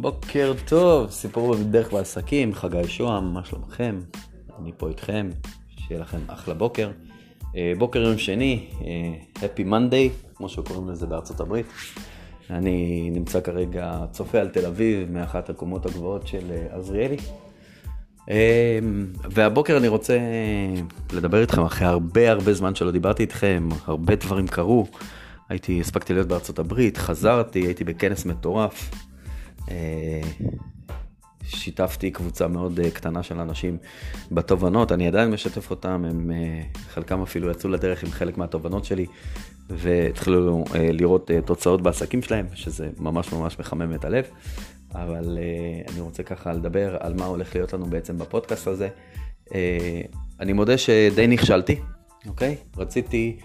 [0.00, 4.00] בוקר טוב, סיפור בדרך בעסקים, חגי שוהם, מה שלומכם?
[4.58, 5.30] אני פה איתכם,
[5.76, 6.90] שיהיה לכם אחלה בוקר.
[7.56, 11.66] אה, בוקר יום שני, אה, Happy Monday, כמו שקוראים לזה בארצות הברית.
[12.50, 17.16] אני נמצא כרגע, צופה על תל אביב, מאחת הקומות הגבוהות של אה, עזריאלי.
[19.30, 20.18] והבוקר אני רוצה
[21.12, 24.86] לדבר איתכם אחרי הרבה הרבה זמן שלא דיברתי איתכם, הרבה דברים קרו.
[25.48, 28.90] הייתי, הספקתי להיות בארצות הברית, חזרתי, הייתי בכנס מטורף.
[29.70, 30.20] אה,
[31.44, 33.78] שיתפתי קבוצה מאוד אה, קטנה של אנשים
[34.32, 39.06] בתובנות, אני עדיין משתף אותם, הם, אה, חלקם אפילו יצאו לדרך עם חלק מהתובנות שלי
[39.70, 44.24] והתחילו לראות תוצאות בעסקים שלהם, שזה ממש ממש מחמם את הלב.
[44.94, 45.38] אבל
[45.88, 48.88] אני רוצה ככה לדבר על מה הולך להיות לנו בעצם בפודקאסט הזה.
[50.40, 51.80] אני מודה שדי נכשלתי,
[52.26, 52.56] אוקיי?
[52.76, 53.38] רציתי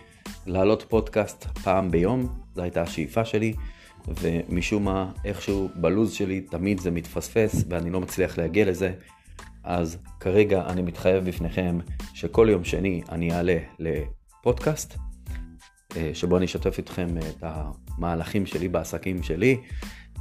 [0.45, 3.53] להעלות פודקאסט פעם ביום, זו הייתה השאיפה שלי.
[4.07, 8.93] ומשום מה, איכשהו בלוז שלי תמיד זה מתפספס ואני לא מצליח להגיע לזה.
[9.63, 11.77] אז כרגע אני מתחייב בפניכם
[12.13, 14.97] שכל יום שני אני אעלה לפודקאסט,
[15.97, 19.57] אה, שבו אני אשתף איתכם את המהלכים שלי בעסקים שלי,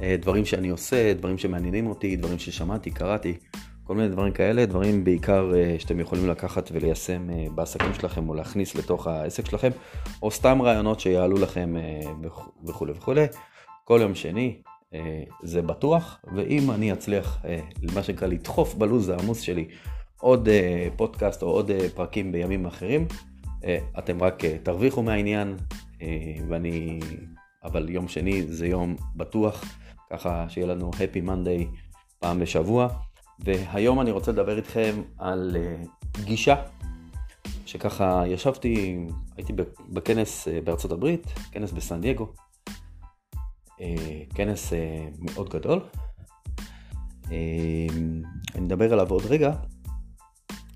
[0.01, 3.37] אה, דברים שאני עושה, דברים שמעניינים אותי, דברים ששמעתי, קראתי,
[3.83, 8.75] כל מיני דברים כאלה, דברים בעיקר אה, שאתם יכולים לקחת וליישם בעסקים שלכם או להכניס
[8.75, 9.69] לתוך העסק שלכם,
[10.21, 11.75] או סתם רעיונות שיעלו לכם
[12.65, 13.25] וכולי וכולי.
[13.87, 14.55] כל יום שני,
[14.93, 17.59] אה, זה בטוח, ואם אני אצליח, אה,
[17.95, 19.67] מה שנקרא, לדחוף בלו"ז העמוס שלי
[20.19, 23.07] עוד אה, פודקאסט או עוד פרקים בימים אחרים,
[23.99, 25.55] אתם רק תרוויחו מהעניין,
[26.49, 26.99] ואני,
[27.63, 29.63] אבל יום שני זה יום בטוח,
[30.09, 31.77] ככה שיהיה לנו Happy Monday
[32.19, 32.87] פעם בשבוע.
[33.39, 35.57] והיום אני רוצה לדבר איתכם על
[36.23, 36.55] גישה,
[37.65, 38.97] שככה ישבתי,
[39.37, 39.53] הייתי
[39.89, 42.33] בכנס בארצות הברית, כנס בסן דייגו,
[44.35, 45.79] כנס אה, מאוד גדול.
[47.31, 47.87] אה,
[48.55, 49.51] אני אדבר עליו עוד רגע,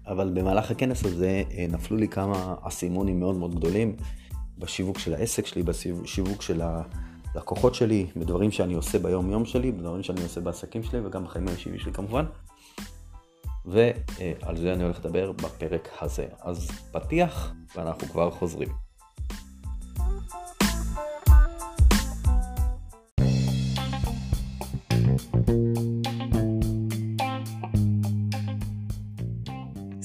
[0.08, 3.96] אבל במהלך הכנס הזה נפלו לי כמה אסימונים מאוד מאוד גדולים
[4.58, 6.62] בשיווק של העסק שלי, בשיווק של
[7.36, 11.48] הלקוחות שלי, בדברים שאני עושה ביום יום שלי, בדברים שאני עושה בעסקים שלי וגם בחיים
[11.48, 12.26] האישיים שלי כמובן.
[13.66, 16.28] ועל זה אני הולך לדבר בפרק הזה.
[16.42, 18.89] אז פתיח ואנחנו כבר חוזרים.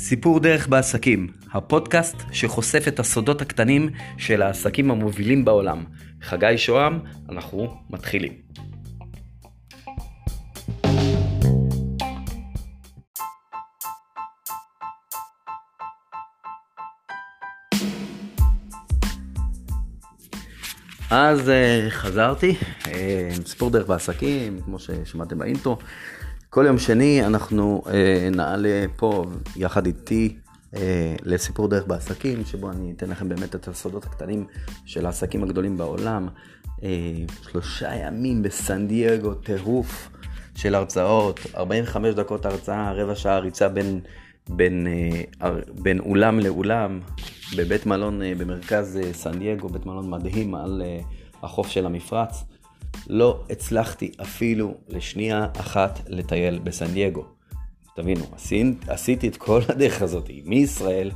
[0.07, 5.85] סיפור דרך בעסקים, הפודקאסט שחושף את הסודות הקטנים של העסקים המובילים בעולם.
[6.23, 6.99] חגי שוהם,
[7.29, 8.33] אנחנו מתחילים.
[21.11, 22.89] אז uh, חזרתי, uh,
[23.47, 25.77] סיפור דרך בעסקים, כמו ששמעתם באינטרו.
[26.55, 29.25] כל יום שני אנחנו אה, נעלה פה
[29.57, 30.37] יחד איתי
[30.77, 34.47] אה, לסיפור דרך בעסקים, שבו אני אתן לכם באמת את הסודות הקטנים
[34.85, 36.29] של העסקים הגדולים בעולם.
[36.83, 36.89] אה,
[37.43, 40.11] שלושה ימים בסן דייגו, טירוף
[40.55, 44.01] של הרצאות, 45 דקות הרצאה, רבע שעה ריצה בין,
[44.49, 44.87] בין,
[45.43, 45.51] אה,
[45.83, 47.01] בין אולם לאולם,
[47.57, 51.01] בבית מלון אה, במרכז אה, סן דייגו, בית מלון מדהים על אה,
[51.43, 52.45] החוף של המפרץ.
[53.09, 57.25] לא הצלחתי אפילו לשנייה אחת לטייל בסן דייגו.
[57.97, 58.25] תבינו,
[58.89, 61.11] עשיתי את כל הדרך הזאת מישראל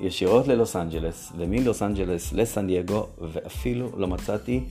[0.00, 4.64] ישירות ללוס אנג'לס, ומלוס אנג'לס לסן דייגו, ואפילו לא מצאתי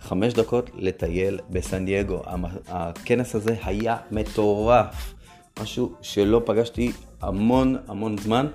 [0.00, 2.22] חמש דקות לטייל בסן דייגו.
[2.68, 5.14] הכנס הזה היה מטורף,
[5.60, 8.46] משהו שלא פגשתי המון המון זמן.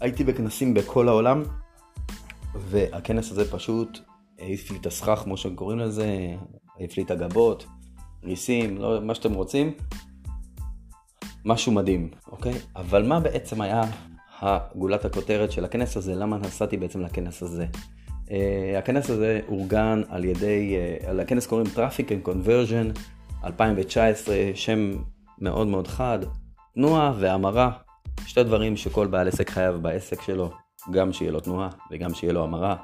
[0.00, 1.42] הייתי בכנסים בכל העולם,
[2.54, 3.98] והכנס הזה פשוט
[4.40, 6.36] העיף לי את הסכך, כמו שהם קוראים לזה,
[6.78, 7.66] העיף לי את הגבות,
[8.24, 9.72] ריסים, לא, מה שאתם רוצים.
[11.44, 12.52] משהו מדהים, אוקיי?
[12.76, 13.82] אבל מה בעצם היה
[14.40, 16.14] הגולת הכותרת של הכנס הזה?
[16.14, 17.66] למה נסעתי בעצם לכנס הזה?
[18.26, 18.32] Uh,
[18.78, 22.98] הכנס הזה אורגן על ידי, uh, לכנס קוראים Traffic and Conversion
[23.44, 24.92] 2019, שם
[25.38, 26.18] מאוד מאוד חד,
[26.74, 27.70] תנועה והמרה,
[28.26, 30.50] שתי דברים שכל בעל עסק חייב בעסק שלו,
[30.92, 32.76] גם שיהיה לו תנועה וגם שיהיה לו המרה.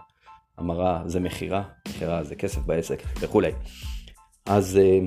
[0.58, 3.50] המרה זה מכירה, מכירה זה כסף בעסק וכולי.
[4.47, 4.99] אז אה,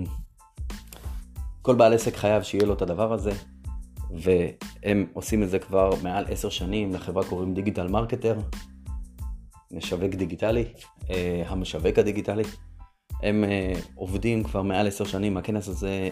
[1.61, 3.31] כל בעל עסק חייב שיהיה לו את הדבר הזה,
[4.11, 8.39] והם עושים את זה כבר מעל עשר שנים, לחברה קוראים Digital Marketer,
[9.71, 10.65] משווק דיגיטלי,
[11.09, 12.43] אה, המשווק הדיגיטלי.
[13.23, 16.09] הם אה, עובדים כבר מעל עשר שנים, הכנס הזה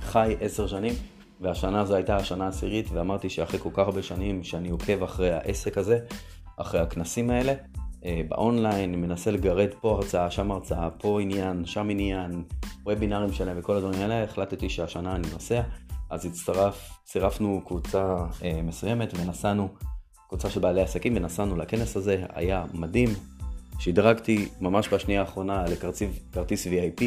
[0.00, 0.94] חי עשר שנים,
[1.40, 5.78] והשנה זו הייתה השנה העשירית, ואמרתי שאחרי כל כך הרבה שנים שאני עוקב אחרי העסק
[5.78, 5.98] הזה,
[6.56, 7.52] אחרי הכנסים האלה,
[8.28, 12.42] באונליין, מנסה לגרד פה הרצאה, שם הרצאה, פה עניין, שם עניין,
[12.84, 15.62] הוובינרים שלהם וכל הדברים האלה, החלטתי שהשנה אני נוסע,
[16.10, 19.68] אז הצטרף, צירפנו קבוצה אה, מסוימת ונסענו,
[20.28, 23.08] קבוצה של בעלי עסקים ונסענו לכנס הזה, היה מדהים,
[23.78, 27.02] שדרגתי ממש בשנייה האחרונה לכרטיס VIP,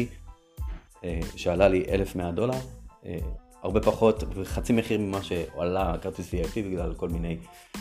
[1.04, 2.58] אה, שעלה לי 1,100 דולר,
[3.06, 3.18] אה,
[3.66, 7.36] הרבה פחות, וחצי מחיר ממה שעלה כרטיס VIP בגלל כל מיני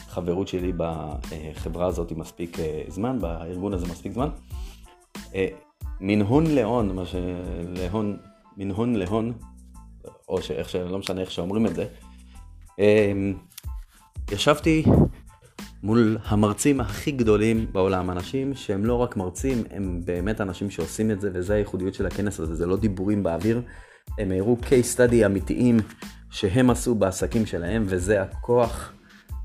[0.08, 4.30] חברות שלי בחברה הזאת מספיק אה, זמן, בארגון הזה מספיק זמן.
[6.02, 7.16] מן הון להון, מה ש...
[7.68, 8.18] להון,
[8.58, 9.34] מן הון להון,
[10.30, 10.76] או שאיך ש...
[10.76, 11.86] לא משנה איך שאומרים את זה.
[14.32, 14.84] ישבתי
[15.84, 21.22] מול המרצים הכי גדולים בעולם, אנשים שהם לא רק מרצים, הם באמת אנשים שעושים את
[21.22, 23.62] זה, וזה הייחודיות של הכנס הזה, זה לא דיבורים באוויר,
[24.17, 25.77] הם הראו case study אמיתיים
[26.31, 28.94] שהם עשו בעסקים שלהם, וזה הכוח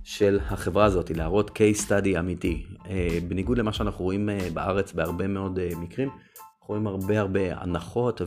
[0.05, 2.67] של החברה הזאת, להראות case study אמיתי.
[2.90, 7.40] אה, בניגוד למה שאנחנו רואים אה, בארץ בהרבה מאוד אה, מקרים, אנחנו רואים הרבה הרבה
[7.56, 8.20] הנחות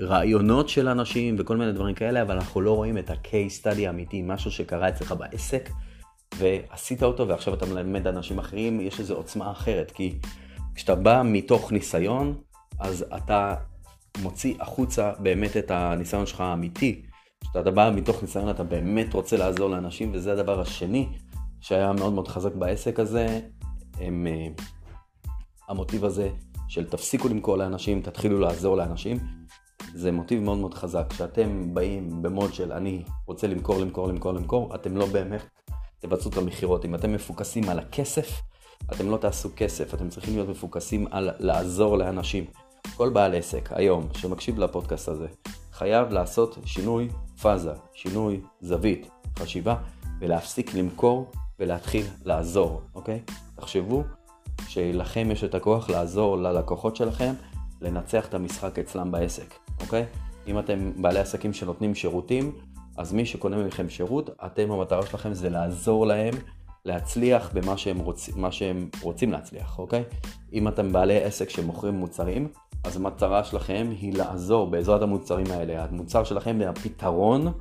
[0.00, 4.22] רעיונות של אנשים וכל מיני דברים כאלה, אבל אנחנו לא רואים את ה-case study האמיתי,
[4.22, 5.70] משהו שקרה אצלך בעסק,
[6.36, 10.18] ועשית אותו ועכשיו אתה מלמד אנשים אחרים, יש איזו עוצמה אחרת, כי
[10.74, 12.34] כשאתה בא מתוך ניסיון,
[12.80, 13.54] אז אתה
[14.22, 17.02] מוציא החוצה באמת את הניסיון שלך האמיתי.
[17.40, 21.08] כשאתה בא מתוך ניסיון אתה באמת רוצה לעזור לאנשים, וזה הדבר השני
[21.60, 23.40] שהיה מאוד מאוד חזק בעסק הזה,
[24.00, 24.26] הם,
[24.56, 24.62] uh,
[25.68, 26.30] המוטיב הזה
[26.68, 29.18] של תפסיקו למכור לאנשים, תתחילו לעזור לאנשים.
[29.94, 31.06] זה מוטיב מאוד מאוד חזק.
[31.10, 35.42] כשאתם באים במוד של אני רוצה למכור, למכור, למכור, למכור, אתם לא באמת
[35.98, 36.84] תבצעו את המכירות.
[36.84, 38.40] אם אתם מפוקסים על הכסף,
[38.92, 42.44] אתם לא תעשו כסף, אתם צריכים להיות מפוקסים על לעזור לאנשים.
[42.98, 45.26] כל בעל עסק היום שמקשיב לפודקאסט הזה
[45.72, 47.08] חייב לעשות שינוי
[47.42, 49.08] פאזה, שינוי זווית,
[49.38, 49.76] חשיבה,
[50.20, 53.20] ולהפסיק למכור ולהתחיל לעזור, אוקיי?
[53.56, 54.02] תחשבו
[54.68, 57.34] שלכם יש את הכוח לעזור ללקוחות שלכם
[57.80, 60.04] לנצח את המשחק אצלם בעסק, אוקיי?
[60.46, 62.52] אם אתם בעלי עסקים שנותנים שירותים,
[62.96, 66.34] אז מי שקונה מכם שירות, אתם המטרה שלכם זה לעזור להם
[66.84, 68.30] להצליח במה שהם, רוצ...
[68.50, 70.02] שהם רוצים להצליח, אוקיי?
[70.52, 72.48] אם אתם בעלי עסק שמוכרים מוצרים,
[72.88, 75.84] אז המטרה שלכם היא לעזור בעזרת המוצרים האלה.
[75.84, 77.52] המוצר שלכם זה הפתרון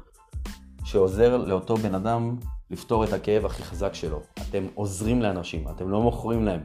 [0.83, 2.35] שעוזר לאותו בן אדם
[2.71, 4.21] לפתור את הכאב הכי חזק שלו.
[4.49, 6.61] אתם עוזרים לאנשים, אתם לא מוכרים להם.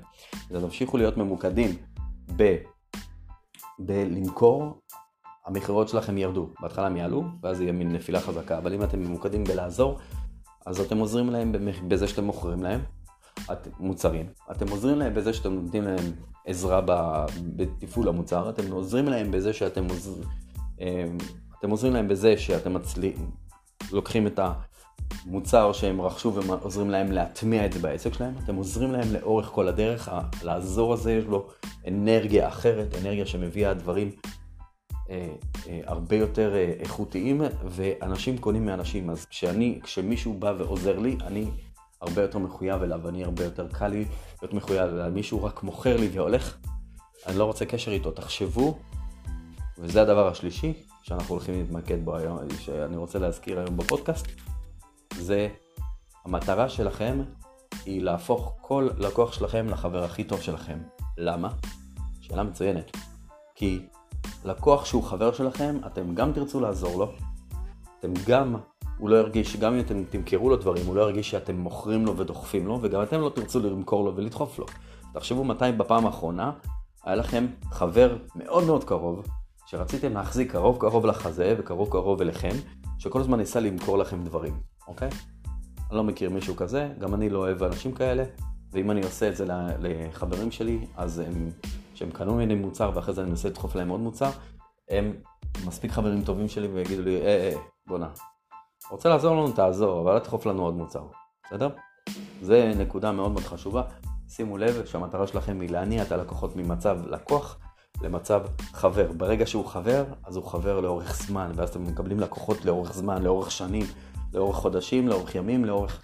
[0.51, 1.71] אז תמשיכו להיות ממוקדים
[2.37, 2.57] ב...
[3.79, 4.81] בלמכור,
[5.47, 6.49] המכירות שלכם ירדו.
[6.61, 9.99] בהתחלה הם יעלו, ואז יהיה מין נפילה חזקה, אבל אם אתם ממוקדים בלעזור,
[10.67, 11.53] אז אתם עוזרים להם
[11.89, 12.81] בזה שאתם מוכרים להם
[13.53, 14.27] את, מוצרים.
[14.51, 16.13] אתם עוזרים להם בזה שאתם נותנים להם
[16.47, 16.81] עזרה
[17.57, 20.29] בתפעול המוצר, אתם עוזרים להם בזה שאתם עוזרים,
[20.81, 21.19] אמ,
[21.59, 23.31] אתם עוזרים להם בזה שאתם מצליחים,
[23.93, 24.41] לוקחים את
[25.27, 29.69] המוצר שהם רכשו ועוזרים להם להטמיע את זה בעסק שלהם, אתם עוזרים להם לאורך כל
[29.69, 30.09] הדרך,
[30.43, 31.49] לעזור הזה יש לו
[31.89, 34.11] אנרגיה אחרת, אנרגיה שמביאה דברים
[35.11, 35.29] אה,
[35.69, 41.47] אה, הרבה יותר אה, איכותיים, ואנשים קונים מאנשים, אז כשאני, כשמישהו בא ועוזר לי, אני
[42.03, 44.05] הרבה יותר מחויב אליו, אני הרבה יותר קל לי
[44.43, 45.11] להיות מחויב אליו.
[45.13, 46.57] מישהו רק מוכר לי והולך,
[47.27, 48.11] אני לא רוצה קשר איתו.
[48.11, 48.79] תחשבו,
[49.79, 54.27] וזה הדבר השלישי שאנחנו הולכים להתמקד בו היום, שאני רוצה להזכיר היום בפודקאסט,
[55.15, 55.49] זה
[56.25, 57.23] המטרה שלכם
[57.87, 60.79] היא להפוך כל לקוח שלכם לחבר הכי טוב שלכם.
[61.19, 61.49] למה?
[62.21, 62.97] שאלה מצוינת.
[63.55, 63.87] כי
[64.45, 67.13] לקוח שהוא חבר שלכם, אתם גם תרצו לעזור לו,
[67.99, 68.57] אתם גם
[68.99, 72.17] הוא לא ירגיש, גם אם אתם תמכרו לו דברים, הוא לא ירגיש שאתם מוכרים לו
[72.17, 74.67] ודוחפים לו, וגם אתם לא תרצו למכור לו ולדחוף לו.
[75.15, 76.53] תחשבו מתי בפעם האחרונה
[77.05, 79.27] היה לכם חבר מאוד מאוד קרוב,
[79.67, 82.57] שרציתם להחזיק קרוב קרוב לחזה וקרוב קרוב אליכם,
[82.99, 84.55] שכל הזמן ניסה למכור לכם דברים,
[84.89, 85.11] אוקיי?
[85.89, 88.25] אני לא מכיר מישהו כזה, גם אני לא אוהב אנשים כאלה,
[88.73, 89.45] ואם אני עושה את זה
[89.79, 91.51] לחברים שלי, אז הם,
[91.95, 94.31] שהם קנו ממני מוצר ואחרי זה אני מנסה לדחוף להם עוד מוצר,
[94.89, 95.13] הם
[95.67, 97.55] מספיק חברים טובים שלי ויגידו לי, אה, אה,
[97.87, 98.09] בואנה,
[98.91, 101.05] רוצה לעזור לנו, תעזור, אבל אל תדחוף לנו עוד מוצר,
[101.47, 101.69] בסדר?
[102.43, 103.83] זה נקודה מאוד מאוד חשובה.
[104.29, 107.59] שימו לב שהמטרה שלכם היא להניע את הלקוחות ממצב לקוח
[108.03, 109.13] למצב חבר.
[109.13, 113.51] ברגע שהוא חבר, אז הוא חבר לאורך זמן, ואז אתם מקבלים לקוחות לאורך זמן, לאורך
[113.51, 113.87] שנים,
[114.35, 116.01] לאורך חודשים, לאורך ימים, לאורך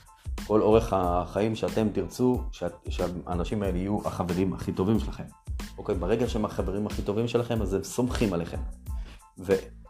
[0.46, 2.40] כל אורך החיים שאתם תרצו
[2.88, 5.24] שהאנשים האלה יהיו החברים הכי טובים שלכם.
[5.78, 8.58] אוקיי, ברגע שהם החברים הכי טובים שלכם, אז הם סומכים עליכם.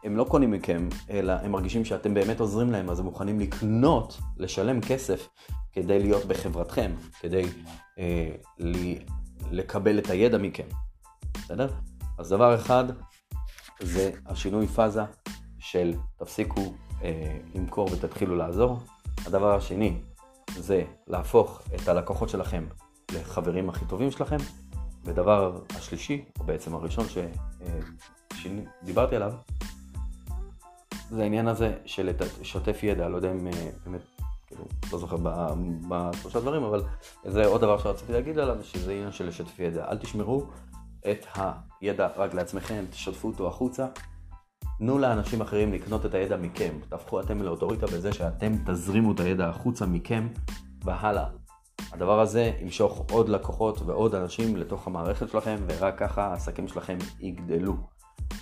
[0.05, 4.19] הם לא קונים מכם, אלא הם מרגישים שאתם באמת עוזרים להם, אז הם מוכנים לקנות,
[4.37, 5.29] לשלם כסף,
[5.73, 7.43] כדי להיות בחברתכם, כדי
[7.99, 8.99] אה, לי,
[9.51, 10.67] לקבל את הידע מכם,
[11.35, 11.69] בסדר?
[12.19, 12.85] אז דבר אחד
[13.81, 15.03] זה השינוי פאזה
[15.59, 18.81] של תפסיקו אה, למכור ותתחילו לעזור.
[19.27, 19.99] הדבר השני
[20.57, 22.65] זה להפוך את הלקוחות שלכם
[23.13, 24.37] לחברים הכי טובים שלכם.
[25.05, 27.07] ודבר השלישי, או בעצם הראשון
[28.35, 29.33] שדיברתי עליו,
[31.11, 32.11] זה העניין הזה של
[32.41, 33.51] לשתף ידע, לא יודע אם
[33.85, 34.03] באמת,
[34.47, 35.17] כאילו, לא זוכר
[35.89, 36.83] בשלושה דברים, אבל
[37.25, 39.85] זה עוד דבר שרציתי להגיד עליו, שזה עניין של לשתף ידע.
[39.91, 40.47] אל תשמרו
[41.11, 41.27] את
[41.81, 43.87] הידע רק לעצמכם, תשתפו אותו החוצה.
[44.79, 46.79] תנו לאנשים אחרים לקנות את הידע מכם.
[46.89, 50.29] תהפכו אתם לאוטוריטה בזה שאתם תזרימו את הידע החוצה מכם
[50.85, 51.27] והלאה.
[51.93, 57.77] הדבר הזה ימשוך עוד לקוחות ועוד אנשים לתוך המערכת שלכם, ורק ככה העסקים שלכם יגדלו.